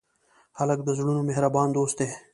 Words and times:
هلک 0.59 0.79
د 0.83 0.89
زړونو 0.97 1.21
مهربان 1.29 1.67
دوست 1.77 1.95
دی. 1.99 2.09